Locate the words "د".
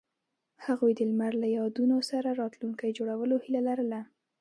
0.95-1.01